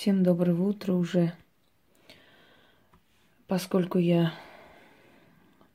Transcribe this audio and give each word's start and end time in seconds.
Всем 0.00 0.22
доброго 0.22 0.62
утра 0.62 0.94
уже. 0.94 1.34
Поскольку 3.46 3.98
я 3.98 4.32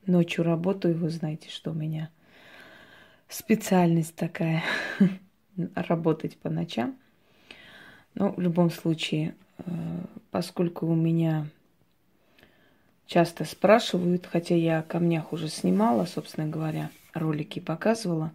ночью 0.04 0.42
работаю, 0.42 0.96
вы 0.96 1.10
знаете, 1.10 1.48
что 1.48 1.70
у 1.70 1.74
меня 1.74 2.10
специальность 3.28 4.16
такая 4.16 4.64
работать 5.76 6.36
по 6.38 6.50
ночам. 6.50 6.98
Но 8.16 8.32
в 8.32 8.40
любом 8.40 8.72
случае, 8.72 9.36
э, 9.58 9.62
поскольку 10.32 10.86
у 10.86 10.96
меня 10.96 11.46
часто 13.06 13.44
спрашивают, 13.44 14.26
хотя 14.26 14.56
я 14.56 14.80
о 14.80 14.82
камнях 14.82 15.32
уже 15.32 15.46
снимала, 15.46 16.04
собственно 16.04 16.48
говоря, 16.48 16.90
ролики 17.14 17.60
показывала, 17.60 18.32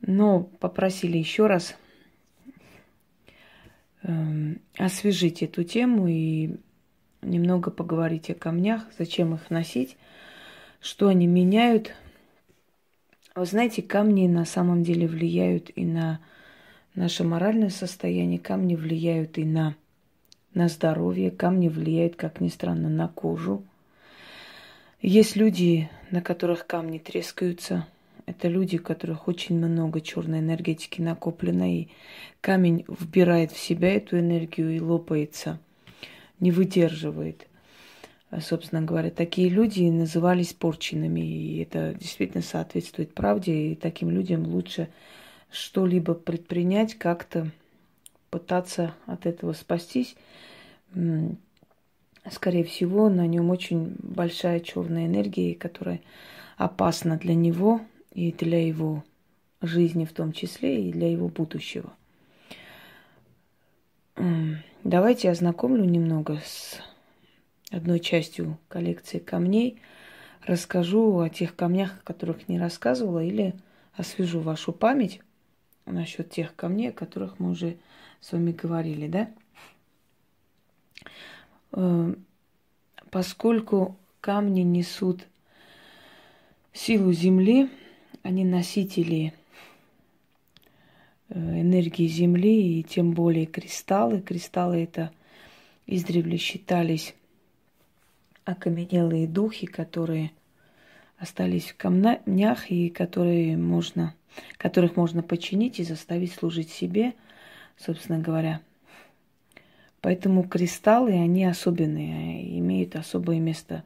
но 0.00 0.42
попросили 0.42 1.18
еще 1.18 1.48
раз 1.48 1.76
освежить 4.78 5.42
эту 5.42 5.64
тему 5.64 6.08
и 6.08 6.56
немного 7.22 7.70
поговорить 7.70 8.30
о 8.30 8.34
камнях, 8.34 8.84
зачем 8.98 9.34
их 9.34 9.50
носить, 9.50 9.96
что 10.80 11.08
они 11.08 11.26
меняют. 11.26 11.94
Вы 13.34 13.44
знаете, 13.44 13.82
камни 13.82 14.26
на 14.26 14.44
самом 14.44 14.82
деле 14.82 15.06
влияют 15.06 15.70
и 15.74 15.84
на 15.84 16.20
наше 16.94 17.24
моральное 17.24 17.70
состояние, 17.70 18.38
камни 18.38 18.74
влияют 18.74 19.38
и 19.38 19.44
на, 19.44 19.76
на 20.54 20.68
здоровье, 20.68 21.30
камни 21.30 21.68
влияют, 21.68 22.16
как 22.16 22.40
ни 22.40 22.48
странно, 22.48 22.88
на 22.88 23.08
кожу. 23.08 23.62
Есть 25.00 25.36
люди, 25.36 25.88
на 26.10 26.20
которых 26.20 26.66
камни 26.66 26.98
трескаются. 26.98 27.86
Это 28.30 28.46
люди, 28.46 28.76
у 28.76 28.82
которых 28.82 29.26
очень 29.26 29.56
много 29.56 30.00
черной 30.00 30.38
энергетики 30.38 31.00
накоплено, 31.00 31.80
и 31.80 31.88
камень 32.40 32.84
вбирает 32.86 33.50
в 33.50 33.58
себя 33.58 33.92
эту 33.96 34.20
энергию 34.20 34.70
и 34.70 34.78
лопается, 34.78 35.58
не 36.38 36.52
выдерживает. 36.52 37.48
А, 38.30 38.40
собственно 38.40 38.82
говоря, 38.82 39.10
такие 39.10 39.48
люди 39.48 39.82
назывались 39.82 40.52
порченными, 40.52 41.18
и 41.18 41.60
это 41.60 41.92
действительно 41.98 42.44
соответствует 42.44 43.14
правде, 43.14 43.72
и 43.72 43.74
таким 43.74 44.10
людям 44.10 44.46
лучше 44.46 44.90
что-либо 45.50 46.14
предпринять, 46.14 46.94
как-то 46.94 47.50
пытаться 48.30 48.94
от 49.06 49.26
этого 49.26 49.54
спастись. 49.54 50.14
Скорее 52.30 52.62
всего, 52.62 53.08
на 53.08 53.26
нем 53.26 53.50
очень 53.50 53.96
большая 53.98 54.60
черная 54.60 55.06
энергия, 55.06 55.56
которая 55.56 56.00
опасна 56.56 57.16
для 57.16 57.34
него 57.34 57.80
и 58.12 58.32
для 58.32 58.66
его 58.66 59.04
жизни 59.60 60.04
в 60.04 60.12
том 60.12 60.32
числе, 60.32 60.88
и 60.88 60.92
для 60.92 61.10
его 61.10 61.28
будущего. 61.28 61.92
Давайте 64.84 65.28
я 65.28 65.32
ознакомлю 65.32 65.84
немного 65.84 66.40
с 66.44 66.80
одной 67.70 68.00
частью 68.00 68.58
коллекции 68.68 69.18
камней. 69.18 69.80
Расскажу 70.44 71.20
о 71.20 71.28
тех 71.28 71.54
камнях, 71.54 71.98
о 71.98 72.02
которых 72.02 72.48
не 72.48 72.58
рассказывала, 72.58 73.22
или 73.22 73.54
освежу 73.94 74.40
вашу 74.40 74.72
память 74.72 75.20
насчет 75.86 76.30
тех 76.30 76.54
камней, 76.56 76.90
о 76.90 76.92
которых 76.92 77.38
мы 77.38 77.50
уже 77.50 77.76
с 78.20 78.32
вами 78.32 78.52
говорили, 78.52 79.06
да? 79.06 79.30
Э, 81.72 82.14
поскольку 83.10 83.96
камни 84.20 84.60
несут 84.60 85.26
силу 86.72 87.12
Земли, 87.12 87.70
они 88.22 88.44
носители 88.44 89.32
э, 91.28 91.38
энергии 91.38 92.06
Земли, 92.06 92.80
и 92.80 92.82
тем 92.82 93.12
более 93.12 93.46
кристаллы. 93.46 94.20
Кристаллы 94.20 94.82
это 94.82 95.12
издревле 95.86 96.36
считались 96.36 97.14
окаменелые 98.44 99.26
духи, 99.26 99.66
которые 99.66 100.32
остались 101.18 101.70
в 101.70 101.76
камнях 101.76 102.70
и 102.70 102.88
которые 102.88 103.56
можно 103.56 104.14
которых 104.56 104.96
можно 104.96 105.22
починить 105.22 105.78
и 105.80 105.84
заставить 105.84 106.32
служить 106.32 106.70
себе, 106.70 107.14
собственно 107.76 108.18
говоря. 108.18 108.60
Поэтому 110.00 110.44
кристаллы, 110.48 111.12
они 111.12 111.44
особенные, 111.44 112.58
имеют 112.58 112.96
особое 112.96 113.38
место 113.38 113.84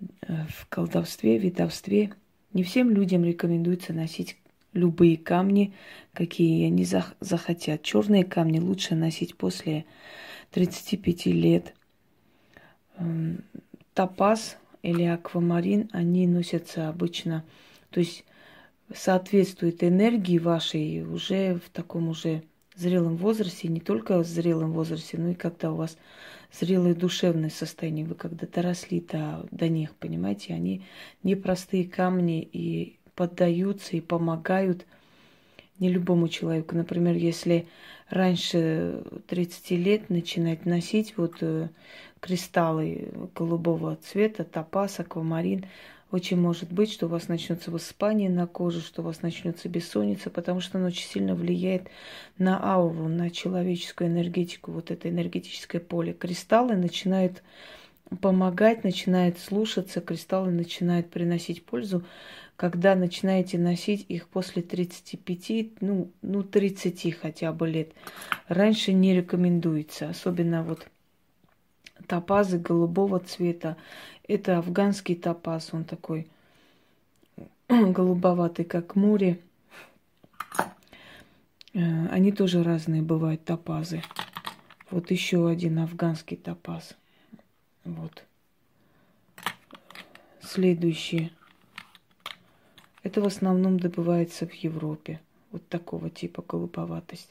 э, 0.00 0.46
в 0.48 0.66
колдовстве, 0.68 1.38
ведовстве. 1.38 2.12
Не 2.52 2.62
всем 2.62 2.90
людям 2.90 3.24
рекомендуется 3.24 3.92
носить 3.92 4.36
любые 4.72 5.16
камни, 5.16 5.72
какие 6.12 6.66
они 6.66 6.86
захотят. 7.20 7.82
Черные 7.82 8.24
камни 8.24 8.58
лучше 8.58 8.94
носить 8.94 9.36
после 9.36 9.84
35 10.50 11.26
лет. 11.26 11.74
Эм, 12.96 13.44
топаз 13.94 14.56
или 14.82 15.04
аквамарин, 15.04 15.88
они 15.92 16.26
носятся 16.26 16.88
обычно, 16.88 17.44
то 17.90 18.00
есть 18.00 18.24
соответствует 18.94 19.82
энергии 19.84 20.38
вашей 20.38 21.02
уже 21.02 21.54
в 21.54 21.70
таком 21.70 22.08
уже 22.08 22.42
зрелом 22.80 23.16
возрасте, 23.16 23.68
не 23.68 23.80
только 23.80 24.18
в 24.18 24.26
зрелом 24.26 24.72
возрасте, 24.72 25.18
но 25.18 25.30
и 25.30 25.34
когда 25.34 25.72
у 25.72 25.76
вас 25.76 25.96
зрелое 26.52 26.94
душевное 26.94 27.50
состояние, 27.50 28.06
вы 28.06 28.14
когда 28.14 28.46
доросли 28.46 29.00
до, 29.00 29.46
до 29.50 29.68
них, 29.68 29.94
понимаете, 29.94 30.54
они 30.54 30.82
непростые 31.22 31.84
камни 31.84 32.42
и 32.42 32.98
поддаются 33.14 33.96
и 33.96 34.00
помогают 34.00 34.86
не 35.78 35.88
любому 35.88 36.28
человеку. 36.28 36.76
Например, 36.76 37.14
если 37.14 37.66
раньше 38.08 39.02
30 39.26 39.70
лет 39.72 40.10
начинать 40.10 40.66
носить 40.66 41.16
вот 41.16 41.36
э, 41.40 41.68
кристаллы 42.20 43.08
голубого 43.34 43.96
цвета, 43.96 44.44
топаз, 44.44 45.00
аквамарин, 45.00 45.64
очень 46.12 46.38
может 46.38 46.70
быть, 46.70 46.92
что 46.92 47.06
у 47.06 47.08
вас 47.08 47.28
начнется 47.28 47.70
высыпание 47.70 48.28
на 48.28 48.46
коже, 48.46 48.82
что 48.82 49.00
у 49.00 49.04
вас 49.06 49.22
начнется 49.22 49.68
бессонница, 49.68 50.28
потому 50.28 50.60
что 50.60 50.78
оно 50.78 50.88
очень 50.88 51.08
сильно 51.08 51.34
влияет 51.34 51.88
на 52.36 52.62
ауру, 52.62 53.08
на 53.08 53.30
человеческую 53.30 54.10
энергетику, 54.10 54.72
вот 54.72 54.90
это 54.90 55.08
энергетическое 55.08 55.80
поле. 55.80 56.12
Кристаллы 56.12 56.76
начинают 56.76 57.42
помогать, 58.20 58.84
начинают 58.84 59.38
слушаться, 59.38 60.02
кристаллы 60.02 60.50
начинают 60.50 61.08
приносить 61.08 61.64
пользу, 61.64 62.04
когда 62.56 62.94
начинаете 62.94 63.58
носить 63.58 64.04
их 64.08 64.28
после 64.28 64.62
35, 64.62 65.80
ну, 65.80 66.10
ну 66.20 66.42
30 66.42 67.14
хотя 67.14 67.52
бы 67.52 67.66
лет. 67.68 67.92
Раньше 68.48 68.92
не 68.92 69.14
рекомендуется, 69.14 70.10
особенно 70.10 70.62
вот 70.62 70.86
топазы 72.06 72.58
голубого 72.58 73.18
цвета. 73.18 73.76
Это 74.32 74.56
афганский 74.56 75.14
топаз, 75.14 75.74
он 75.74 75.84
такой 75.84 76.26
голубоватый, 77.68 78.64
как 78.64 78.96
море. 78.96 79.38
Э, 81.74 82.08
они 82.08 82.32
тоже 82.32 82.62
разные 82.62 83.02
бывают 83.02 83.44
топазы. 83.44 84.02
Вот 84.90 85.10
еще 85.10 85.50
один 85.50 85.80
афганский 85.80 86.36
топаз. 86.36 86.96
Вот. 87.84 88.24
Следующий. 90.40 91.30
Это 93.02 93.20
в 93.20 93.26
основном 93.26 93.78
добывается 93.78 94.46
в 94.46 94.54
Европе. 94.54 95.20
Вот 95.50 95.68
такого 95.68 96.08
типа 96.08 96.42
голубоватость. 96.48 97.28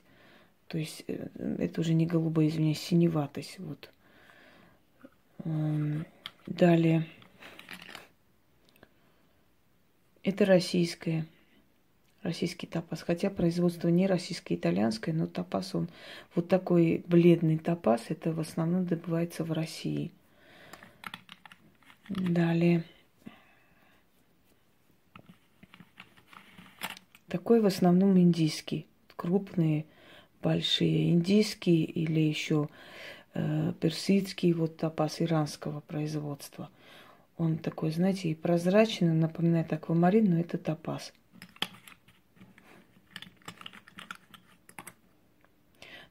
То 0.67 0.77
есть 0.77 1.03
э, 1.07 1.29
это 1.57 1.81
уже 1.81 1.95
не 1.95 2.05
голубая, 2.05 2.47
извиняюсь, 2.47 2.79
синеватость. 2.79 3.57
Вот. 3.57 3.89
Далее. 6.47 7.05
Это 10.23 10.45
российское. 10.45 11.25
Российский 12.23 12.67
топаз. 12.67 13.01
Хотя 13.01 13.29
производство 13.29 13.87
не 13.87 14.05
российское, 14.05 14.55
итальянское, 14.55 15.11
но 15.11 15.25
топаз 15.25 15.73
он 15.73 15.89
вот 16.35 16.47
такой 16.47 17.03
бледный 17.07 17.57
топаз, 17.57 18.05
это 18.09 18.31
в 18.31 18.39
основном 18.39 18.85
добывается 18.85 19.43
в 19.43 19.51
России. 19.51 20.11
Далее. 22.09 22.83
Такой 27.27 27.61
в 27.61 27.65
основном 27.65 28.19
индийский. 28.19 28.85
Крупные, 29.15 29.85
большие 30.43 31.11
индийские 31.11 31.85
или 31.85 32.19
еще 32.19 32.69
э, 33.33 33.73
персидский 33.79 34.53
вот 34.53 34.77
топаз 34.77 35.21
иранского 35.21 35.81
производства. 35.81 36.69
Он 37.37 37.57
такой, 37.57 37.91
знаете, 37.91 38.29
и 38.29 38.35
прозрачный, 38.35 39.13
напоминает 39.13 39.73
аквамарин, 39.73 40.31
но 40.31 40.39
это 40.39 40.57
топаз. 40.57 41.13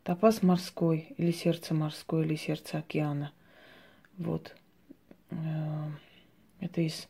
Топаз 0.03 0.43
морской, 0.43 1.15
или 1.19 1.31
сердце 1.31 1.75
морское, 1.75 2.25
или 2.25 2.35
сердце 2.35 2.79
океана. 2.79 3.33
Вот. 4.19 4.57
Э, 5.31 5.37
это 6.61 6.81
из... 6.81 7.07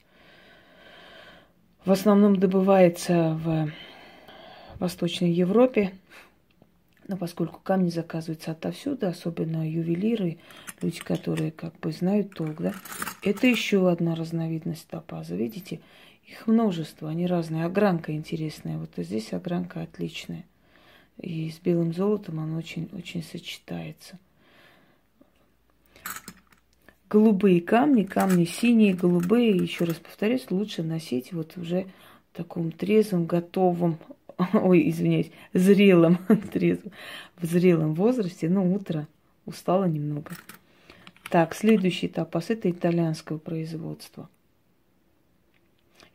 В 1.85 1.93
основном 1.93 2.39
добывается 2.39 3.39
в 3.43 3.73
Восточной 4.81 5.31
Европе, 5.31 5.93
Но 7.11 7.17
поскольку 7.17 7.59
камни 7.61 7.91
заказываются 7.91 8.53
отовсюду, 8.53 9.09
особенно 9.09 9.69
ювелиры, 9.69 10.39
люди, 10.81 11.01
которые 11.01 11.51
как 11.51 11.77
бы 11.81 11.91
знают 11.91 12.33
толк, 12.35 12.59
да, 12.61 12.73
это 13.25 13.49
еще 13.49 13.91
одна 13.91 14.15
разновидность 14.15 14.87
топаза. 14.87 15.35
Видите, 15.35 15.81
их 16.25 16.47
множество, 16.47 17.11
они 17.11 17.27
разные. 17.27 17.65
Огранка 17.65 18.13
интересная. 18.13 18.79
Вот 18.79 18.91
здесь 18.97 19.33
огранка 19.33 19.83
отличная. 19.83 20.45
И 21.21 21.51
с 21.51 21.59
белым 21.59 21.93
золотом 21.93 22.39
он 22.39 22.55
очень-очень 22.55 23.25
сочетается. 23.25 24.17
Голубые 27.09 27.61
камни, 27.61 28.05
камни 28.05 28.45
синие, 28.45 28.95
голубые, 28.95 29.57
еще 29.57 29.83
раз 29.83 29.97
повторюсь, 29.97 30.49
лучше 30.49 30.85
носить 30.85 31.33
вот 31.33 31.57
уже 31.57 31.89
в 32.33 32.37
таком 32.37 32.71
трезвом, 32.71 33.27
готовом 33.27 33.99
ой, 34.55 34.89
извиняюсь, 34.89 35.31
зрелом, 35.53 36.19
трезвом, 36.53 36.93
в 37.37 37.47
зрелом 37.47 37.95
возрасте, 37.95 38.49
ну, 38.49 38.75
утро, 38.75 39.07
устала 39.47 39.85
немного. 39.85 40.33
Так, 41.31 41.55
следующий 41.55 42.09
тапас– 42.09 42.47
это 42.51 42.71
итальянского 42.71 43.39
производства. 43.39 44.29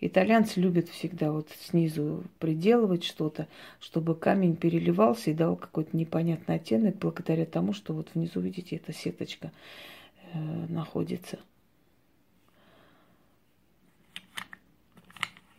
Итальянцы 0.02 0.60
любят 0.60 0.90
всегда 0.90 1.32
вот 1.32 1.50
снизу 1.58 2.24
приделывать 2.40 3.04
что-то, 3.06 3.48
чтобы 3.80 4.14
камень 4.14 4.56
переливался 4.56 5.32
и 5.32 5.34
дал 5.34 5.56
какой-то 5.56 5.96
непонятный 5.96 6.56
оттенок, 6.56 6.98
благодаря 6.98 7.46
тому, 7.46 7.74
что 7.74 7.94
вот 7.94 8.10
внизу, 8.14 8.42
видите, 8.42 8.76
эта 8.76 8.92
сеточка 8.92 9.52
э, 10.34 10.38
находится. 10.68 11.40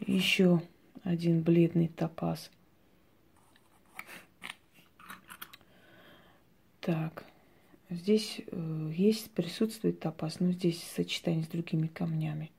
Еще 0.07 0.61
один 1.07 1.43
бледный 1.43 1.87
топаз. 1.87 2.51
Так, 6.81 7.25
здесь 7.91 8.41
э, 8.47 8.93
есть, 8.93 9.31
присутствует 9.31 10.01
топаз, 10.01 10.41
но 10.41 10.51
здесь 10.51 10.83
сочетание 10.83 11.45
с 11.45 11.49
другими 11.49 11.87
камнями. 11.87 12.51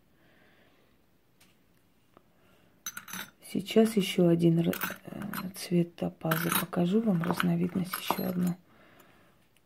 Сейчас 3.52 3.98
еще 3.98 4.30
один 4.30 4.60
э, 4.60 4.72
цвет 5.56 5.96
топаза. 5.96 6.50
Покажу 6.50 7.02
вам 7.02 7.24
разновидность 7.24 7.96
еще 8.00 8.24
одну. 8.24 8.56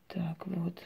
Так, 0.07 0.45
вот. 0.47 0.83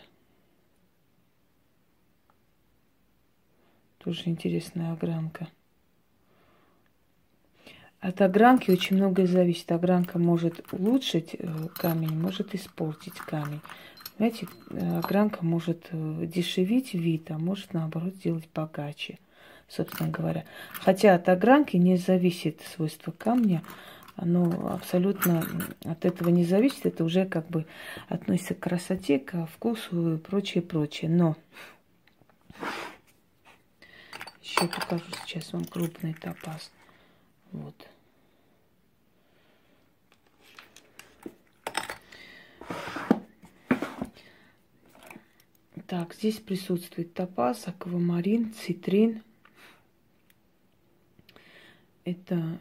Тоже 3.99 4.23
интересная 4.25 4.91
огранка. 4.91 5.47
От 8.05 8.21
огранки 8.21 8.69
очень 8.69 8.97
многое 8.97 9.25
зависит. 9.25 9.71
Огранка 9.71 10.19
может 10.19 10.63
улучшить 10.71 11.35
э, 11.39 11.47
камень, 11.73 12.15
может 12.15 12.53
испортить 12.53 13.15
камень. 13.15 13.61
Знаете, 14.17 14.47
э, 14.69 14.99
огранка 14.99 15.43
может 15.43 15.87
э, 15.89 16.25
дешевить 16.27 16.93
вид, 16.93 17.31
а 17.31 17.39
может 17.39 17.73
наоборот 17.73 18.13
сделать 18.13 18.47
богаче, 18.53 19.17
собственно 19.67 20.11
говоря. 20.11 20.45
Хотя 20.73 21.15
от 21.15 21.27
огранки 21.29 21.77
не 21.77 21.97
зависит 21.97 22.61
свойство 22.75 23.09
камня, 23.09 23.63
оно 24.15 24.69
абсолютно 24.71 25.43
от 25.83 26.05
этого 26.05 26.29
не 26.29 26.45
зависит. 26.45 26.85
Это 26.85 27.03
уже 27.03 27.25
как 27.25 27.47
бы 27.47 27.65
относится 28.07 28.53
к 28.53 28.59
красоте, 28.59 29.17
к 29.17 29.47
вкусу 29.47 30.13
и 30.13 30.17
прочее, 30.19 30.61
прочее. 30.61 31.09
Но 31.09 31.35
еще 34.43 34.67
покажу 34.67 35.05
сейчас 35.25 35.51
вам 35.53 35.65
крупный 35.65 36.13
топаз. 36.13 36.71
Вот. 37.51 37.73
Так, 45.87 46.15
здесь 46.15 46.37
присутствует 46.39 47.13
топаз, 47.13 47.67
аквамарин, 47.67 48.53
цитрин. 48.53 49.21
Это 52.05 52.57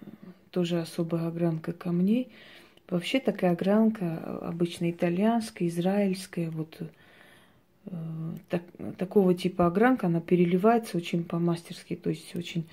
тоже 0.50 0.80
особая 0.80 1.28
огранка 1.28 1.72
камней. 1.72 2.28
Вообще 2.88 3.20
такая 3.20 3.52
огранка 3.52 4.38
обычно 4.42 4.90
итальянская, 4.90 5.68
израильская, 5.68 6.50
вот 6.50 6.76
э, 7.86 7.94
так, 8.50 8.62
такого 8.98 9.32
типа 9.32 9.68
огранка, 9.68 10.08
она 10.08 10.20
переливается 10.20 10.98
очень 10.98 11.24
по-мастерски, 11.24 11.96
то 11.96 12.10
есть 12.10 12.36
очень 12.36 12.66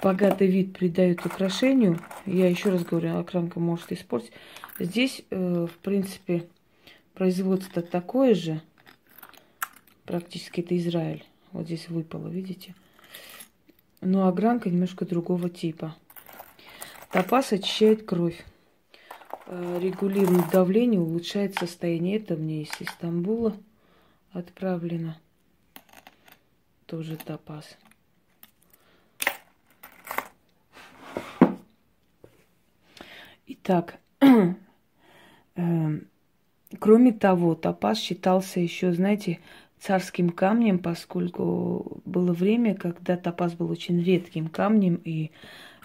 богатый 0.00 0.46
вид 0.46 0.78
придает 0.78 1.26
украшению. 1.26 1.98
Я 2.24 2.48
еще 2.48 2.70
раз 2.70 2.84
говорю, 2.84 3.16
огранка 3.16 3.58
может 3.58 3.90
испортить. 3.90 4.32
Здесь, 4.78 5.24
э, 5.30 5.66
в 5.66 5.76
принципе, 5.78 6.46
производство 7.14 7.82
такое 7.82 8.34
же, 8.34 8.60
Практически 10.04 10.60
это 10.60 10.76
Израиль. 10.76 11.24
Вот 11.52 11.66
здесь 11.66 11.88
выпало, 11.88 12.28
видите? 12.28 12.74
Но 14.00 14.26
огранка 14.26 14.68
немножко 14.68 15.04
другого 15.04 15.48
типа. 15.48 15.94
Топаз 17.10 17.52
очищает 17.52 18.04
кровь, 18.04 18.44
э, 19.46 19.78
регулирует 19.80 20.50
давление, 20.50 21.00
улучшает 21.00 21.54
состояние. 21.54 22.16
Это 22.16 22.36
мне 22.36 22.62
из 22.62 22.70
Стамбула 22.88 23.56
отправлено. 24.32 25.18
Тоже 26.86 27.16
топаз. 27.16 27.76
Итак, 33.46 33.98
э, 35.56 36.00
кроме 36.78 37.12
того, 37.12 37.54
топаз 37.54 37.98
считался 37.98 38.60
еще, 38.60 38.92
знаете, 38.92 39.40
царским 39.82 40.30
камнем, 40.30 40.78
поскольку 40.78 42.00
было 42.04 42.32
время, 42.32 42.76
когда 42.76 43.16
топаз 43.16 43.54
был 43.54 43.68
очень 43.68 44.00
редким 44.00 44.46
камнем 44.46 45.00
и 45.04 45.32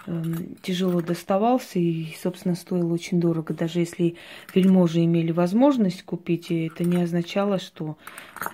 э, 0.06 0.22
тяжело 0.62 1.00
доставался 1.00 1.80
и, 1.80 2.06
собственно, 2.16 2.54
стоил 2.54 2.92
очень 2.92 3.20
дорого. 3.20 3.54
Даже 3.54 3.80
если 3.80 4.14
вельможи 4.54 5.04
имели 5.04 5.32
возможность 5.32 6.04
купить, 6.04 6.52
это 6.52 6.84
не 6.84 7.02
означало, 7.02 7.58
что... 7.58 7.98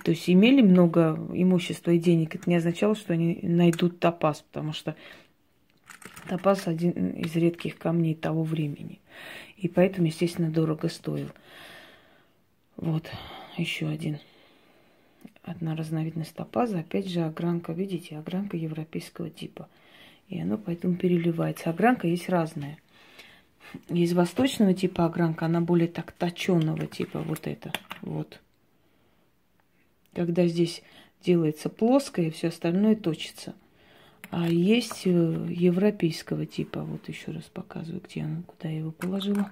То 0.02 0.12
есть 0.12 0.30
имели 0.30 0.62
много 0.62 1.18
имущества 1.34 1.90
и 1.90 1.98
денег, 1.98 2.34
это 2.36 2.48
не 2.48 2.56
означало, 2.56 2.94
что 2.94 3.12
они 3.12 3.38
найдут 3.42 4.00
топаз, 4.00 4.42
потому 4.50 4.72
что 4.72 4.96
топаз 6.26 6.66
один 6.66 7.10
из 7.10 7.36
редких 7.36 7.76
камней 7.76 8.14
того 8.14 8.44
времени. 8.44 8.98
И 9.58 9.68
поэтому, 9.68 10.06
естественно, 10.06 10.50
дорого 10.50 10.88
стоил. 10.88 11.28
Вот, 12.78 13.10
еще 13.58 13.88
один 13.88 14.18
одна 15.44 15.76
разновидность 15.76 16.34
топаза, 16.34 16.80
опять 16.80 17.08
же, 17.08 17.20
огранка, 17.20 17.72
видите, 17.72 18.16
огранка 18.18 18.56
европейского 18.56 19.30
типа. 19.30 19.68
И 20.28 20.40
оно 20.40 20.56
поэтому 20.58 20.96
переливается. 20.96 21.70
Огранка 21.70 22.08
есть 22.08 22.28
разная. 22.28 22.78
Из 23.88 24.12
восточного 24.12 24.74
типа 24.74 25.04
огранка, 25.04 25.46
она 25.46 25.60
более 25.60 25.88
так 25.88 26.12
точенного 26.12 26.86
типа, 26.86 27.20
вот 27.20 27.46
это, 27.46 27.72
вот. 28.02 28.40
Когда 30.14 30.46
здесь 30.46 30.82
делается 31.22 31.68
плоское, 31.68 32.30
все 32.30 32.48
остальное 32.48 32.94
точится. 32.94 33.54
А 34.30 34.48
есть 34.48 35.06
э, 35.06 35.10
европейского 35.10 36.46
типа, 36.46 36.82
вот 36.82 37.08
еще 37.08 37.32
раз 37.32 37.44
показываю, 37.44 38.02
где 38.02 38.22
она, 38.22 38.42
куда 38.42 38.68
я 38.68 38.78
его 38.78 38.90
положила. 38.90 39.50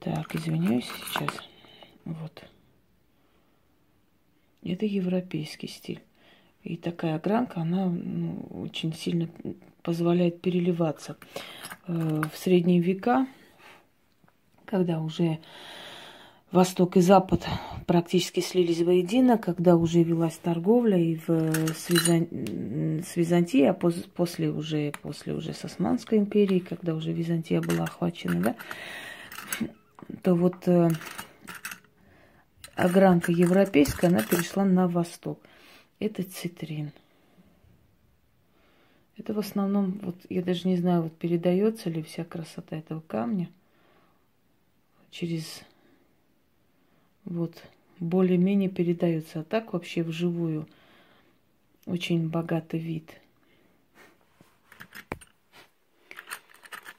Так, 0.00 0.34
извиняюсь 0.34 0.86
сейчас. 0.86 1.30
Вот. 2.04 2.44
Это 4.64 4.86
европейский 4.86 5.68
стиль. 5.68 6.00
И 6.62 6.76
такая 6.76 7.16
огранка, 7.16 7.60
она 7.60 7.86
ну, 7.86 8.48
очень 8.62 8.94
сильно 8.94 9.28
позволяет 9.82 10.40
переливаться. 10.40 11.16
Э, 11.86 12.22
в 12.32 12.36
средние 12.38 12.80
века, 12.80 13.26
когда 14.64 15.00
уже 15.00 15.40
Восток 16.54 16.96
и 16.96 17.00
Запад 17.00 17.46
практически 17.86 18.40
слились 18.40 18.80
воедино, 18.80 19.36
когда 19.38 19.76
уже 19.76 20.02
велась 20.02 20.36
торговля 20.36 20.96
и 20.96 21.16
в, 21.16 21.28
с, 21.28 21.90
Визан... 21.90 23.02
с 23.04 23.16
Византией, 23.16 23.70
а 23.70 23.74
пос... 23.74 23.94
после 24.14 24.50
уже, 24.50 24.92
после 25.02 25.34
уже 25.34 25.52
с 25.52 25.64
Османской 25.64 26.16
империей, 26.16 26.60
когда 26.60 26.94
уже 26.94 27.12
Византия 27.12 27.60
была 27.60 27.84
охвачена, 27.84 28.40
да, 28.40 29.66
то 30.22 30.34
вот 30.34 30.66
э, 30.66 30.90
огранка 32.76 33.32
европейская, 33.32 34.08
она 34.08 34.22
перешла 34.22 34.64
на 34.64 34.88
восток. 34.88 35.40
Это 35.98 36.22
цитрин. 36.22 36.92
Это 39.16 39.32
в 39.32 39.38
основном, 39.38 40.00
вот 40.02 40.16
я 40.28 40.42
даже 40.42 40.66
не 40.66 40.76
знаю, 40.76 41.02
вот 41.02 41.16
передается 41.16 41.88
ли 41.88 42.02
вся 42.02 42.24
красота 42.24 42.76
этого 42.76 43.00
камня 43.00 43.48
через 45.10 45.62
вот 47.24 47.62
более-менее 48.00 48.68
передается. 48.68 49.40
А 49.40 49.44
так 49.44 49.72
вообще 49.72 50.02
вживую 50.02 50.68
очень 51.86 52.28
богатый 52.28 52.80
вид. 52.80 53.20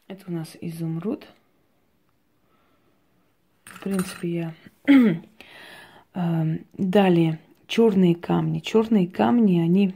Это 0.07 0.23
у 0.27 0.31
нас 0.31 0.55
изумруд 0.61 1.27
принципе, 3.85 4.27
я... 4.27 4.53
Эм, 6.15 6.65
далее, 6.77 7.39
черные 7.67 8.15
камни. 8.15 8.59
Черные 8.59 9.05
камни, 9.05 9.59
они, 9.59 9.93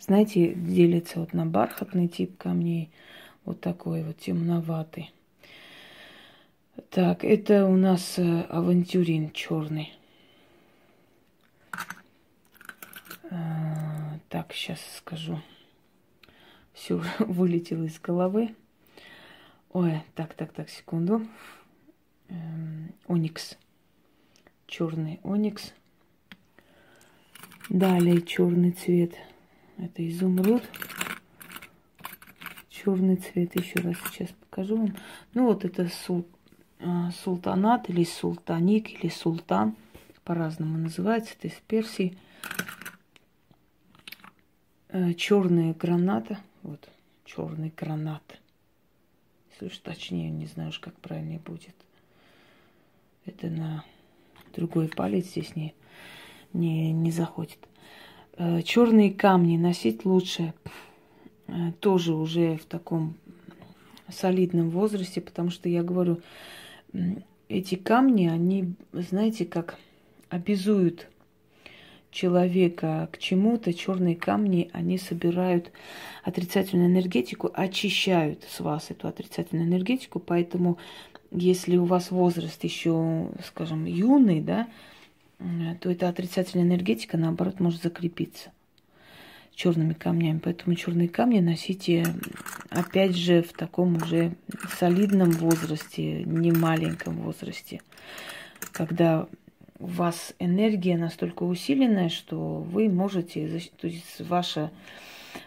знаете, 0.00 0.54
делятся 0.54 1.20
вот 1.20 1.34
на 1.34 1.44
бархатный 1.44 2.08
тип 2.08 2.38
камней, 2.38 2.90
вот 3.44 3.60
такой 3.60 4.02
вот 4.02 4.16
темноватый. 4.16 5.12
Так, 6.88 7.24
это 7.24 7.66
у 7.66 7.76
нас 7.76 8.18
э, 8.18 8.40
авантюрин 8.48 9.32
черный. 9.32 9.92
Э, 13.30 14.18
так, 14.30 14.54
сейчас 14.54 14.80
скажу. 14.96 15.42
Все 16.72 17.02
вылетело 17.18 17.84
из 17.84 18.00
головы. 18.00 18.54
Ой, 19.74 20.02
так, 20.14 20.32
так, 20.32 20.54
так, 20.54 20.70
секунду. 20.70 21.26
Эм, 22.28 22.94
оникс. 23.06 23.58
Черный 24.70 25.18
оникс. 25.24 25.72
Далее 27.68 28.22
черный 28.22 28.70
цвет. 28.70 29.16
Это 29.76 30.08
изумруд. 30.08 30.62
Черный 32.68 33.16
цвет. 33.16 33.56
Еще 33.56 33.80
раз 33.80 33.96
сейчас 34.06 34.28
покажу 34.30 34.76
вам. 34.76 34.96
Ну 35.34 35.46
вот 35.46 35.64
это 35.64 35.88
сул, 35.88 36.24
э, 36.78 37.10
султанат 37.24 37.90
или 37.90 38.04
султаник 38.04 38.92
или 38.92 39.10
султан. 39.10 39.74
По-разному 40.22 40.78
называется. 40.78 41.34
Это 41.36 41.48
из 41.48 41.60
Персии. 41.66 42.16
Э, 44.90 45.14
черная 45.14 45.74
граната. 45.74 46.38
Вот, 46.62 46.88
черный 47.24 47.74
гранат. 47.76 48.38
Уж 49.60 49.76
точнее, 49.78 50.30
не 50.30 50.46
знаю 50.46 50.68
уж, 50.68 50.78
как 50.78 50.94
правильнее 51.00 51.40
будет. 51.40 51.74
Это 53.26 53.48
на 53.48 53.84
другой 54.54 54.88
палец 54.88 55.26
здесь 55.26 55.56
не, 55.56 55.74
не, 56.52 56.92
не 56.92 57.10
заходит. 57.10 57.58
Э, 58.36 58.62
черные 58.62 59.12
камни 59.12 59.56
носить 59.56 60.04
лучше 60.04 60.54
э, 61.46 61.72
тоже 61.80 62.14
уже 62.14 62.56
в 62.56 62.64
таком 62.64 63.14
солидном 64.08 64.70
возрасте, 64.70 65.20
потому 65.20 65.50
что 65.50 65.68
я 65.68 65.82
говорю, 65.82 66.20
эти 67.48 67.74
камни, 67.74 68.26
они, 68.26 68.74
знаете, 68.92 69.44
как 69.44 69.78
обязуют 70.28 71.09
человека 72.10 73.08
к 73.12 73.18
чему-то, 73.18 73.72
черные 73.72 74.16
камни, 74.16 74.70
они 74.72 74.98
собирают 74.98 75.70
отрицательную 76.24 76.88
энергетику, 76.88 77.50
очищают 77.54 78.44
с 78.44 78.60
вас 78.60 78.90
эту 78.90 79.08
отрицательную 79.08 79.68
энергетику, 79.68 80.18
поэтому 80.18 80.78
если 81.30 81.76
у 81.76 81.84
вас 81.84 82.10
возраст 82.10 82.62
еще, 82.64 83.28
скажем, 83.46 83.84
юный, 83.84 84.40
да, 84.40 84.68
то 85.80 85.90
эта 85.90 86.08
отрицательная 86.08 86.66
энергетика, 86.66 87.16
наоборот, 87.16 87.60
может 87.60 87.82
закрепиться 87.82 88.52
черными 89.54 89.92
камнями. 89.92 90.40
Поэтому 90.42 90.74
черные 90.74 91.08
камни 91.08 91.40
носите, 91.40 92.06
опять 92.70 93.14
же, 93.14 93.42
в 93.42 93.52
таком 93.52 93.96
уже 93.96 94.32
солидном 94.78 95.30
возрасте, 95.32 96.24
не 96.24 96.50
маленьком 96.50 97.18
возрасте, 97.18 97.80
когда 98.72 99.28
у 99.80 99.86
вас 99.86 100.34
энергия 100.38 100.96
настолько 100.96 101.42
усиленная, 101.42 102.10
что 102.10 102.36
вы 102.38 102.88
можете, 102.90 103.62
то 103.80 103.86
есть 103.86 104.20
ваша, 104.20 104.70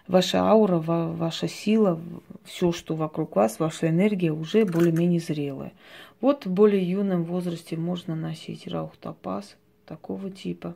ваша 0.07 0.41
аура, 0.41 0.77
ваша 0.79 1.47
сила, 1.47 2.01
все, 2.43 2.71
что 2.71 2.95
вокруг 2.95 3.35
вас, 3.35 3.59
ваша 3.59 3.89
энергия 3.89 4.31
уже 4.31 4.65
более-менее 4.65 5.19
зрелая. 5.19 5.71
Вот 6.19 6.45
в 6.45 6.51
более 6.51 6.83
юном 6.83 7.23
возрасте 7.25 7.77
можно 7.77 8.15
носить 8.15 8.67
раухтопаз 8.67 9.55
такого 9.85 10.31
типа, 10.31 10.75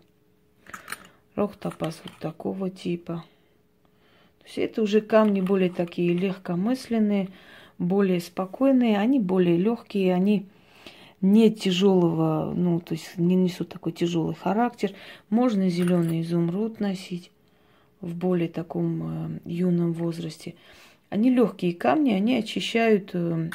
раухтопаз 1.36 2.00
вот 2.04 2.14
такого 2.20 2.70
типа. 2.70 3.24
То 4.40 4.46
есть 4.46 4.58
это 4.60 4.82
уже 4.84 5.02
камни 5.02 5.42
более 5.42 5.72
такие 5.72 6.14
легкомысленные, 6.14 7.30
более 7.80 8.20
спокойные, 8.20 9.00
они 9.00 9.20
более 9.20 9.58
легкие, 9.58 10.14
они 10.14 10.46
не 11.22 11.50
тяжелого, 11.52 12.54
ну, 12.54 12.80
то 12.80 12.94
есть 12.94 13.18
не 13.18 13.36
несут 13.36 13.70
такой 13.70 13.92
тяжелый 13.92 14.36
характер. 14.36 14.94
Можно 15.30 15.70
зеленый 15.70 16.22
изумруд 16.22 16.80
носить 16.80 17.32
в 18.02 18.16
более 18.16 18.50
таком 18.50 19.40
э, 19.46 19.50
юном 19.50 19.94
возрасте. 19.94 20.56
Они 21.10 21.30
легкие 21.32 21.74
камни, 21.74 22.12
они 22.12 22.36
очищают 22.36 23.12
э, 23.14 23.50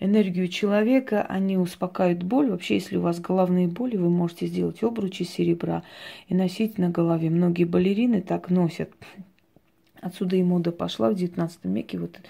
энергию 0.00 0.48
человека, 0.48 1.22
они 1.22 1.56
успокаивают 1.56 2.22
боль. 2.22 2.50
Вообще, 2.50 2.74
если 2.74 2.96
у 2.96 3.00
вас 3.00 3.20
головные 3.20 3.68
боли, 3.68 3.96
вы 3.96 4.10
можете 4.10 4.46
сделать 4.46 4.82
обручи 4.82 5.24
серебра 5.24 5.84
и 6.28 6.34
носить 6.34 6.76
на 6.76 6.90
голове. 6.90 7.30
Многие 7.30 7.64
балерины 7.64 8.20
так 8.20 8.50
носят. 8.50 8.90
Отсюда 10.00 10.36
и 10.36 10.42
мода 10.42 10.72
пошла 10.72 11.10
в 11.10 11.14
19 11.14 11.64
веке, 11.64 11.98
вот, 11.98 12.20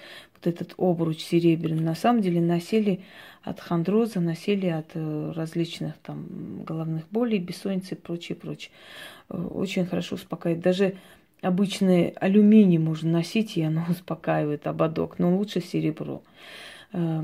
вот 0.43 0.53
этот 0.53 0.73
обруч 0.77 1.19
серебряный. 1.19 1.83
На 1.83 1.95
самом 1.95 2.21
деле 2.21 2.41
носили 2.41 3.01
от 3.43 3.59
хондроза, 3.59 4.19
носили 4.19 4.67
от 4.67 4.91
э, 4.93 5.33
различных 5.35 5.97
там 5.97 6.63
головных 6.63 7.05
болей, 7.11 7.39
бессонницы 7.39 7.95
и 7.95 7.97
прочее, 7.97 8.35
прочее. 8.35 8.71
Э, 9.29 9.37
очень 9.37 9.85
хорошо 9.85 10.15
успокаивает. 10.15 10.63
Даже 10.63 10.95
обычный 11.41 12.09
алюминий 12.09 12.77
можно 12.77 13.11
носить, 13.11 13.57
и 13.57 13.61
оно 13.61 13.85
успокаивает 13.89 14.67
ободок, 14.67 15.19
но 15.19 15.35
лучше 15.35 15.61
серебро. 15.61 16.21
Э, 16.93 17.23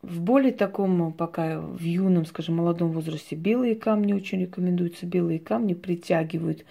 в 0.00 0.20
более 0.20 0.52
таком, 0.52 1.12
пока 1.12 1.60
в 1.60 1.82
юном, 1.82 2.24
скажем, 2.24 2.56
молодом 2.56 2.92
возрасте, 2.92 3.34
белые 3.34 3.74
камни 3.74 4.12
очень 4.12 4.40
рекомендуются. 4.40 5.06
Белые 5.06 5.40
камни 5.40 5.74
притягивают 5.74 6.64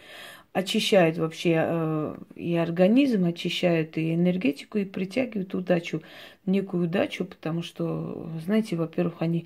очищают 0.58 1.20
вообще 1.20 1.54
э, 1.56 2.16
и 2.36 2.56
организм, 2.56 3.26
очищают 3.26 3.96
и 3.96 4.16
энергетику, 4.16 4.80
и 4.80 4.86
притягивают 4.86 5.54
удачу, 5.54 6.02
некую 6.48 6.86
удачу, 6.86 7.26
потому 7.26 7.62
что, 7.62 8.28
знаете, 8.44 8.76
во-первых, 8.76 9.18
они 9.20 9.46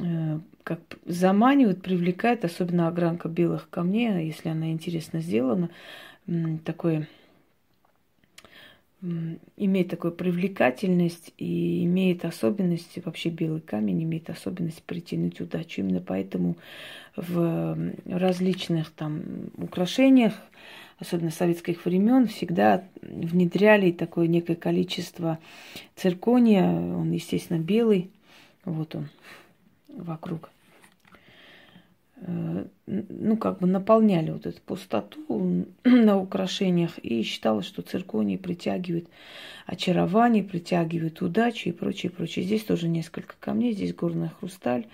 э, 0.00 0.38
как 0.62 0.80
заманивают, 1.04 1.82
привлекают, 1.82 2.46
особенно 2.46 2.88
огранка 2.88 3.28
белых 3.28 3.68
камней, 3.68 4.24
если 4.26 4.48
она 4.48 4.72
интересно 4.72 5.20
сделана, 5.20 5.68
э, 6.26 6.32
такое 6.64 7.06
имеет 9.00 9.88
такую 9.88 10.12
привлекательность 10.12 11.32
и 11.38 11.84
имеет 11.84 12.24
особенность, 12.24 12.98
вообще 13.04 13.28
белый 13.28 13.60
камень 13.60 14.02
имеет 14.02 14.28
особенность 14.28 14.82
притянуть 14.82 15.40
удачу. 15.40 15.82
Именно 15.82 16.00
поэтому 16.00 16.56
в 17.16 17.78
различных 18.06 18.90
там 18.90 19.22
украшениях, 19.56 20.34
особенно 20.98 21.30
советских 21.30 21.84
времен, 21.84 22.26
всегда 22.26 22.82
внедряли 23.00 23.92
такое 23.92 24.26
некое 24.26 24.56
количество 24.56 25.38
циркония. 25.94 26.64
Он, 26.68 27.12
естественно, 27.12 27.58
белый. 27.58 28.10
Вот 28.64 28.96
он 28.96 29.08
вокруг 29.88 30.50
ну, 32.86 33.36
как 33.36 33.58
бы 33.60 33.66
наполняли 33.66 34.30
вот 34.30 34.46
эту 34.46 34.60
пустоту 34.62 35.66
на 35.84 36.18
украшениях 36.18 36.98
и 36.98 37.22
считалось, 37.22 37.66
что 37.66 37.82
цирконий 37.82 38.38
притягивает 38.38 39.08
очарование, 39.66 40.42
притягивает 40.42 41.22
удачу 41.22 41.68
и 41.68 41.72
прочее, 41.72 42.10
прочее. 42.10 42.44
Здесь 42.44 42.64
тоже 42.64 42.88
несколько 42.88 43.34
камней, 43.38 43.72
здесь 43.72 43.94
горный 43.94 44.30
хрусталь 44.30 44.86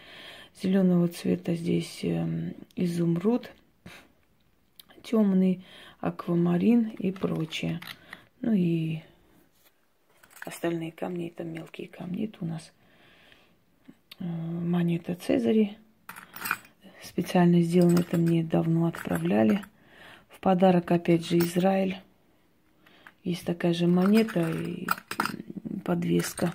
зеленого 0.62 1.08
цвета, 1.08 1.54
здесь 1.54 2.00
эм, 2.02 2.54
изумруд 2.76 3.50
темный, 5.02 5.64
аквамарин 6.00 6.90
и 6.98 7.10
прочее. 7.12 7.80
Ну 8.40 8.52
и 8.52 9.00
остальные 10.44 10.92
камни, 10.92 11.28
это 11.28 11.44
мелкие 11.44 11.88
камни. 11.88 12.24
Это 12.24 12.38
у 12.40 12.46
нас 12.46 12.72
э, 14.18 14.24
монета 14.24 15.14
Цезари 15.14 15.76
Специально 17.04 17.60
сделано 17.60 18.00
это 18.00 18.16
мне 18.16 18.42
давно 18.42 18.86
отправляли. 18.86 19.60
В 20.28 20.40
подарок, 20.40 20.90
опять 20.90 21.26
же, 21.26 21.38
Израиль. 21.38 21.98
Есть 23.22 23.44
такая 23.44 23.74
же 23.74 23.86
монета 23.86 24.50
и 24.50 24.86
подвеска 25.84 26.54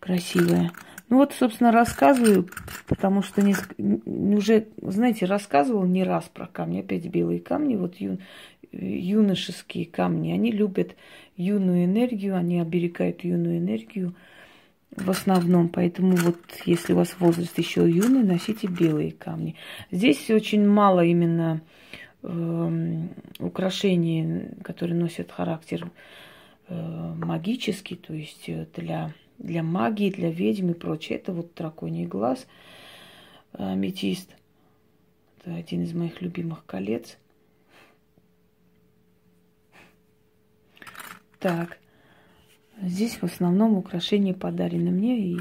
красивая. 0.00 0.72
Ну 1.08 1.18
вот, 1.18 1.34
собственно, 1.34 1.72
рассказываю, 1.72 2.48
потому 2.86 3.22
что 3.22 3.42
не, 3.42 3.54
уже, 4.34 4.66
знаете, 4.82 5.26
рассказывал 5.26 5.84
не 5.84 6.04
раз 6.04 6.24
про 6.32 6.46
камни. 6.46 6.80
Опять 6.80 7.06
белые 7.06 7.40
камни, 7.40 7.76
вот 7.76 7.96
ю, 7.96 8.18
юношеские 8.72 9.86
камни. 9.86 10.32
Они 10.32 10.50
любят 10.50 10.96
юную 11.36 11.84
энергию, 11.84 12.36
они 12.36 12.60
оберегают 12.60 13.24
юную 13.24 13.58
энергию 13.58 14.14
в 14.90 15.10
основном. 15.10 15.68
Поэтому 15.68 16.16
вот 16.16 16.38
если 16.64 16.92
у 16.92 16.96
вас 16.96 17.16
возраст 17.18 17.56
еще 17.58 17.88
юный, 17.88 18.22
носите 18.22 18.66
белые 18.66 19.12
камни. 19.12 19.56
Здесь 19.90 20.30
очень 20.30 20.66
мало 20.66 21.04
именно 21.04 21.60
э, 22.22 23.08
украшений, 23.38 24.50
которые 24.62 24.98
носят 24.98 25.32
характер 25.32 25.90
э, 26.68 27.14
магический, 27.16 27.96
то 27.96 28.14
есть 28.14 28.48
э, 28.48 28.66
для 28.74 29.12
для 29.38 29.62
магии, 29.62 30.10
для 30.10 30.30
ведьм 30.30 30.70
и 30.70 30.74
прочее. 30.74 31.18
Это 31.18 31.32
вот 31.32 31.54
драконий 31.54 32.06
глаз, 32.06 32.46
аметист. 33.52 34.34
Это 35.38 35.54
один 35.54 35.82
из 35.82 35.92
моих 35.92 36.20
любимых 36.22 36.64
колец. 36.64 37.18
Так, 41.38 41.78
здесь 42.82 43.16
в 43.16 43.24
основном 43.24 43.74
украшения 43.74 44.34
подарены 44.34 44.90
мне, 44.90 45.18
и 45.18 45.38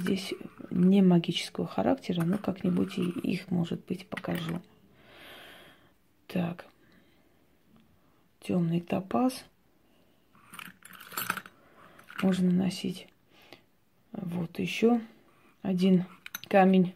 здесь 0.00 0.34
не 0.70 1.02
магического 1.02 1.66
характера, 1.66 2.22
но 2.22 2.38
как-нибудь 2.38 2.98
их, 2.98 3.50
может 3.50 3.84
быть, 3.86 4.06
покажу. 4.06 4.60
Так, 6.26 6.64
темный 8.40 8.80
топаз 8.80 9.44
можно 12.22 12.50
носить. 12.50 13.08
Вот 14.12 14.58
еще 14.58 15.00
один 15.62 16.04
камень, 16.48 16.94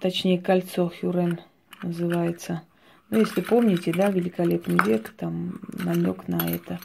точнее 0.00 0.40
кольцо 0.40 0.90
Хюрен 0.90 1.40
называется. 1.82 2.62
Ну, 3.10 3.20
если 3.20 3.42
помните, 3.42 3.92
да, 3.92 4.10
великолепный 4.10 4.78
век, 4.84 5.10
там 5.10 5.60
намек 5.68 6.26
на 6.28 6.48
это. 6.48 6.80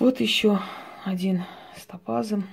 Вот 0.00 0.18
еще 0.18 0.58
один 1.04 1.42
с 1.76 1.84
топазом, 1.84 2.44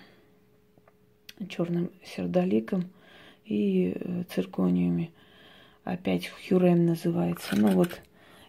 черным 1.47 1.91
сердоликом 2.03 2.89
и 3.45 3.93
э, 3.95 4.23
циркониями. 4.29 5.13
Опять 5.85 6.27
Хюрем 6.27 6.85
называется. 6.85 7.55
Ну 7.55 7.69
вот, 7.69 8.01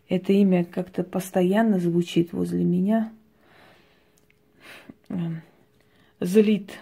это 0.09 0.33
имя 0.33 0.64
как-то 0.64 1.05
постоянно 1.05 1.78
звучит 1.78 2.33
возле 2.33 2.64
меня. 2.64 3.12
Эм, 5.11 5.43
злит 6.19 6.73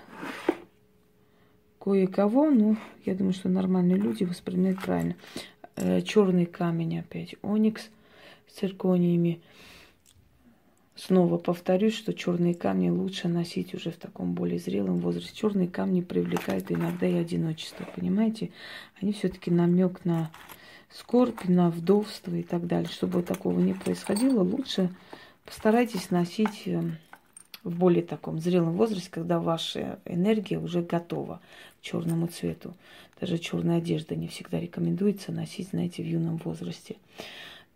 кое-кого, 1.78 2.48
ну, 2.50 2.78
я 3.04 3.14
думаю, 3.14 3.34
что 3.34 3.50
нормальные 3.50 3.98
люди 3.98 4.24
воспринимают 4.24 4.80
правильно. 4.80 5.16
Э, 5.76 6.00
черный 6.00 6.46
камень 6.46 6.98
опять, 6.98 7.34
оникс 7.42 7.90
с 8.48 8.54
циркониями. 8.54 9.42
Снова 10.96 11.36
повторюсь, 11.36 11.94
что 11.94 12.14
черные 12.14 12.54
камни 12.54 12.88
лучше 12.88 13.28
носить 13.28 13.74
уже 13.74 13.90
в 13.90 13.96
таком 13.96 14.32
более 14.32 14.58
зрелом 14.58 14.96
возрасте. 14.96 15.30
Черные 15.34 15.68
камни 15.68 16.00
привлекают 16.00 16.72
иногда 16.72 17.06
и 17.06 17.14
одиночество, 17.14 17.86
понимаете? 17.94 18.50
Они 19.00 19.12
все-таки 19.12 19.50
намек 19.50 20.06
на 20.06 20.30
скорбь, 20.90 21.44
на 21.44 21.70
вдовство 21.70 22.34
и 22.34 22.42
так 22.42 22.66
далее. 22.66 22.88
Чтобы 22.88 23.22
такого 23.22 23.60
не 23.60 23.74
происходило, 23.74 24.42
лучше 24.42 24.90
постарайтесь 25.44 26.10
носить 26.10 26.62
эм, 26.64 26.96
в 27.62 27.76
более 27.76 28.02
таком 28.02 28.38
зрелом 28.38 28.72
возрасте, 28.72 29.10
когда 29.10 29.38
ваша 29.38 29.98
энергия 30.06 30.58
уже 30.58 30.80
готова 30.80 31.42
к 31.78 31.82
черному 31.82 32.26
цвету. 32.28 32.74
Даже 33.20 33.36
черная 33.36 33.78
одежда 33.78 34.16
не 34.16 34.28
всегда 34.28 34.58
рекомендуется 34.58 35.30
носить, 35.30 35.68
знаете, 35.68 36.02
в 36.02 36.06
юном 36.06 36.38
возрасте. 36.38 36.96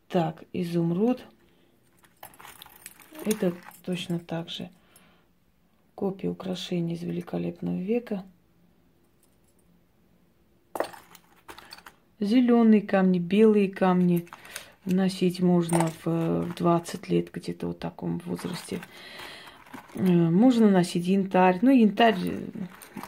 Так, 0.09 0.43
изумруд. 0.55 1.21
Это 3.25 3.53
точно 3.85 4.19
так 4.19 4.49
же. 4.49 4.71
Копия 5.95 6.29
украшений 6.31 6.95
из 6.95 7.03
великолепного 7.03 7.77
века. 7.77 8.25
Зеленые 12.19 12.83
камни, 12.83 13.19
белые 13.19 13.71
камни 13.71 14.27
носить 14.85 15.41
можно 15.41 15.91
в 16.05 16.55
20 16.57 17.09
лет, 17.09 17.31
где-то 17.33 17.67
вот 17.67 17.77
в 17.77 17.81
таком 17.81 18.19
возрасте. 18.25 18.81
Э, 19.95 20.03
можно 20.03 20.71
носить 20.71 21.07
янтарь. 21.07 21.59
Ну, 21.63 21.71
янтарь, 21.71 22.17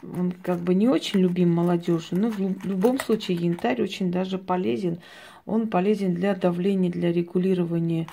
он 0.02 0.32
как 0.32 0.60
бы 0.60 0.74
не 0.74 0.88
очень 0.88 1.20
любим 1.20 1.54
молодежью, 1.54 2.18
но 2.18 2.30
в 2.30 2.38
любом 2.38 2.98
случае 2.98 3.38
янтарь 3.38 3.82
очень 3.82 4.10
даже 4.10 4.38
полезен. 4.38 4.98
Он 5.44 5.68
полезен 5.68 6.14
для 6.14 6.34
давления, 6.34 6.90
для 6.90 7.12
регулирования 7.12 8.06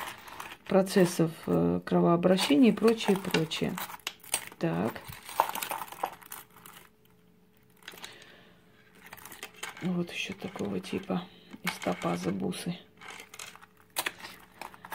процессов 0.70 1.32
э, 1.48 1.82
кровообращения 1.84 2.70
и 2.70 2.72
прочее, 2.72 3.18
прочее. 3.18 3.74
Так. 4.58 4.94
Вот 9.82 10.12
еще 10.12 10.34
такого 10.34 10.80
типа 10.80 11.24
из 11.64 11.72
топаза 11.84 12.32
бусы. 12.32 12.78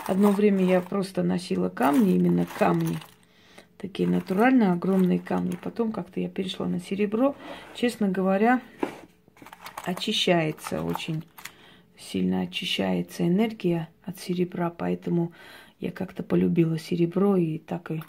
Одно 0.06 0.30
время 0.30 0.64
я 0.64 0.80
просто 0.80 1.22
носила 1.22 1.68
камни, 1.68 2.14
именно 2.14 2.46
камни– 2.58 2.98
такие 3.84 4.08
натуральные 4.08 4.72
огромные 4.72 5.18
камни. 5.18 5.58
Потом 5.62 5.92
как-то 5.92 6.18
я 6.18 6.30
перешла 6.30 6.66
на 6.66 6.80
серебро. 6.80 7.36
Честно 7.74 8.08
говоря, 8.08 8.62
очищается 9.84 10.82
очень 10.82 11.22
сильно 11.98 12.40
очищается 12.40 13.28
энергия 13.28 13.90
от 14.02 14.18
серебра, 14.18 14.70
поэтому 14.70 15.32
я 15.80 15.90
как-то 15.90 16.22
полюбила 16.22 16.78
серебро 16.78 17.36
и 17.36 17.58
так 17.58 17.90
и 17.90 18.02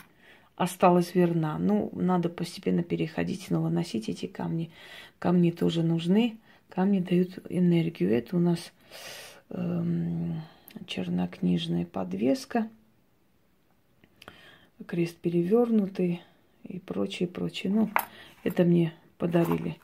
осталась 0.56 1.16
верна. 1.16 1.58
Ну, 1.58 1.92
надо 1.94 2.30
постепенно 2.30 2.84
переходить, 2.84 3.44
снова 3.44 3.70
носить 3.70 4.10
эти 4.10 4.26
камни. 4.26 4.72
Камни 5.20 5.52
тоже 5.52 5.84
нужны, 5.84 6.38
камни 6.70 7.00
дают 7.00 7.40
энергию. 7.50 8.12
Это 8.12 8.38
у 8.38 8.40
нас 8.40 8.72
эм, 9.50 10.42
чернокнижная 10.88 11.86
подвеска– 11.86 12.70
крест 14.84 15.18
перевернутый 15.18 16.22
и 16.64 16.80
прочее, 16.80 17.28
прочее. 17.28 17.72
Ну, 17.72 17.90
это 18.44 18.64
мне 18.64 18.94
подарили. 19.18 19.78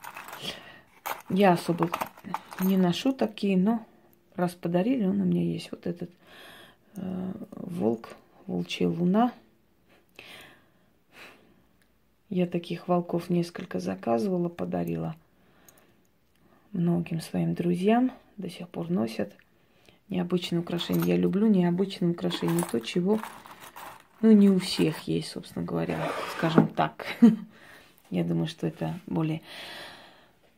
Я 1.30 1.52
особо 1.52 1.90
не 2.60 2.76
ношу 2.76 3.12
такие, 3.12 3.56
но 3.56 3.84
раз 4.36 4.52
подарили, 4.52 5.04
он 5.04 5.20
у 5.20 5.24
меня 5.24 5.42
есть. 5.42 5.70
Вот 5.70 5.86
этот 5.86 6.10
волк, 6.94 8.10
волчья 8.46 8.88
луна. 8.88 9.32
Я 12.28 12.46
таких 12.46 12.88
волков 12.88 13.28
несколько 13.28 13.78
заказывала, 13.78 14.48
подарила 14.48 15.14
многим 16.72 17.20
своим 17.20 17.54
друзьям. 17.54 18.12
До 18.36 18.48
сих 18.48 18.68
пор 18.68 18.90
носят. 18.90 19.32
Необычные 20.08 20.60
украшения. 20.60 21.04
Я 21.04 21.16
люблю 21.16 21.46
необычные 21.46 22.10
украшения. 22.10 22.62
То, 22.70 22.80
чего 22.80 23.20
ну, 24.22 24.32
не 24.32 24.48
у 24.48 24.58
всех 24.58 25.00
есть, 25.02 25.28
собственно 25.28 25.64
говоря, 25.64 26.10
скажем 26.36 26.68
так. 26.68 27.06
Я 28.10 28.24
думаю, 28.24 28.46
что 28.46 28.66
это 28.66 28.94
более... 29.06 29.42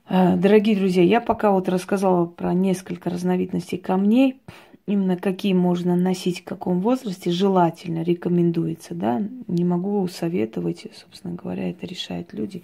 А, 0.06 0.36
дорогие 0.36 0.76
друзья, 0.76 1.02
я 1.02 1.20
пока 1.22 1.50
вот 1.50 1.66
рассказала 1.68 2.26
про 2.26 2.52
несколько 2.52 3.08
разновидностей 3.08 3.78
камней, 3.78 4.38
именно 4.86 5.16
какие 5.16 5.54
можно 5.54 5.96
носить 5.96 6.40
в 6.40 6.44
каком 6.44 6.80
возрасте, 6.80 7.30
желательно, 7.30 8.02
рекомендуется, 8.02 8.94
да, 8.94 9.22
не 9.46 9.64
могу 9.64 10.06
советовать, 10.08 10.86
собственно 10.94 11.34
говоря, 11.34 11.70
это 11.70 11.86
решают 11.86 12.32
люди. 12.32 12.62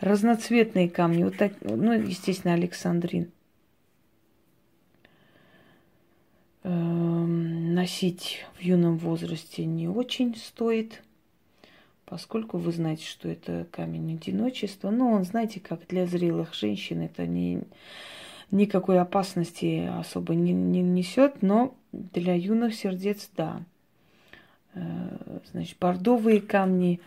Разноцветные 0.00 0.88
камни, 0.88 1.24
вот 1.24 1.36
так, 1.36 1.52
ну, 1.60 1.92
естественно, 1.92 2.54
Александрин. 2.54 3.30
Эм, 6.62 7.74
носить 7.74 8.44
в 8.58 8.62
юном 8.62 8.98
возрасте 8.98 9.64
не 9.64 9.88
очень 9.88 10.36
стоит, 10.36 11.02
поскольку 12.04 12.58
вы 12.58 12.72
знаете, 12.72 13.06
что 13.06 13.28
это 13.28 13.66
камень 13.70 14.14
одиночества. 14.14 14.90
Но 14.90 15.10
он, 15.10 15.24
знаете, 15.24 15.60
как 15.60 15.86
для 15.86 16.06
зрелых 16.06 16.54
женщин 16.54 17.00
это 17.00 17.26
не, 17.26 17.62
никакой 18.50 19.00
опасности 19.00 19.88
особо 19.98 20.34
не, 20.34 20.52
не 20.52 20.82
несет, 20.82 21.42
но 21.42 21.74
для 21.92 22.34
юных 22.34 22.74
сердец 22.74 23.30
да. 23.36 23.62
Э, 24.74 25.40
значит, 25.52 25.76
бордовые 25.78 26.40
камни, 26.40 27.00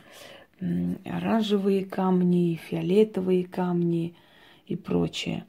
оранжевые 1.06 1.86
камни, 1.86 2.60
фиолетовые 2.70 3.46
камни 3.46 4.16
и 4.68 4.76
прочее. 4.76 5.46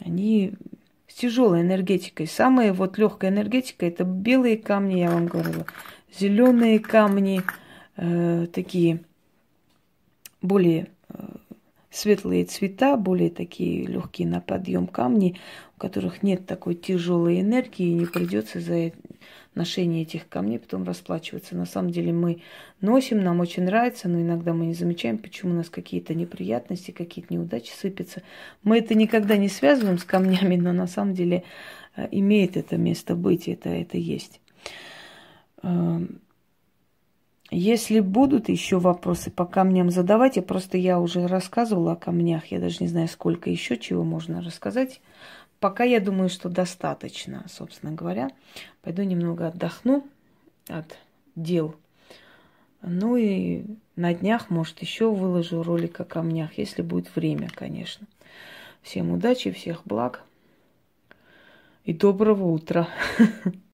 Они 0.00 0.54
с 1.08 1.14
тяжелой 1.14 1.62
энергетикой. 1.62 2.26
Самая 2.26 2.72
вот 2.72 2.98
легкая 2.98 3.30
энергетика 3.30 3.86
это 3.86 4.04
белые 4.04 4.56
камни, 4.56 5.00
я 5.00 5.10
вам 5.10 5.26
говорила, 5.26 5.66
зеленые 6.18 6.78
камни, 6.78 7.42
э, 7.96 8.46
такие 8.52 9.00
более 10.42 10.88
э, 11.08 11.14
светлые 11.94 12.44
цвета, 12.44 12.96
более 12.96 13.30
такие 13.30 13.86
легкие 13.86 14.26
на 14.26 14.40
подъем 14.40 14.86
камни, 14.88 15.38
у 15.76 15.80
которых 15.80 16.22
нет 16.22 16.44
такой 16.44 16.74
тяжелой 16.74 17.40
энергии, 17.40 17.86
и 17.86 17.94
не 17.94 18.06
придется 18.06 18.60
за 18.60 18.92
ношение 19.54 20.02
этих 20.02 20.28
камней 20.28 20.58
потом 20.58 20.82
расплачиваться. 20.82 21.54
На 21.54 21.66
самом 21.66 21.90
деле 21.90 22.12
мы 22.12 22.42
носим, 22.80 23.22
нам 23.22 23.38
очень 23.38 23.62
нравится, 23.62 24.08
но 24.08 24.20
иногда 24.20 24.52
мы 24.52 24.66
не 24.66 24.74
замечаем, 24.74 25.18
почему 25.18 25.52
у 25.52 25.56
нас 25.56 25.70
какие-то 25.70 26.14
неприятности, 26.14 26.90
какие-то 26.90 27.32
неудачи 27.32 27.70
сыпятся. 27.70 28.22
Мы 28.64 28.78
это 28.78 28.96
никогда 28.96 29.36
не 29.36 29.48
связываем 29.48 29.98
с 29.98 30.04
камнями, 30.04 30.56
но 30.56 30.72
на 30.72 30.88
самом 30.88 31.14
деле 31.14 31.44
э, 31.94 32.08
имеет 32.10 32.56
это 32.56 32.76
место 32.76 33.14
быть, 33.14 33.46
это, 33.46 33.68
это 33.68 33.96
есть. 33.98 34.40
Если 37.56 38.00
будут 38.00 38.48
еще 38.48 38.80
вопросы 38.80 39.30
по 39.30 39.46
камням, 39.46 39.88
задавайте. 39.88 40.42
Просто 40.42 40.76
я 40.76 40.98
уже 40.98 41.28
рассказывала 41.28 41.92
о 41.92 41.96
камнях. 41.96 42.46
Я 42.46 42.58
даже 42.58 42.78
не 42.80 42.88
знаю, 42.88 43.06
сколько 43.06 43.48
еще 43.48 43.78
чего 43.78 44.02
можно 44.02 44.42
рассказать. 44.42 45.00
Пока 45.60 45.84
я 45.84 46.00
думаю, 46.00 46.30
что 46.30 46.48
достаточно, 46.48 47.44
собственно 47.48 47.92
говоря. 47.92 48.32
Пойду 48.82 49.04
немного 49.04 49.46
отдохну 49.46 50.04
от 50.66 50.98
дел. 51.36 51.76
Ну 52.82 53.14
и 53.14 53.64
на 53.94 54.12
днях, 54.12 54.50
может, 54.50 54.82
еще 54.82 55.12
выложу 55.12 55.62
ролик 55.62 56.00
о 56.00 56.04
камнях, 56.04 56.58
если 56.58 56.82
будет 56.82 57.14
время, 57.14 57.48
конечно. 57.54 58.08
Всем 58.82 59.12
удачи, 59.12 59.52
всех 59.52 59.82
благ 59.84 60.24
и 61.84 61.92
доброго 61.92 62.46
утра. 62.46 62.88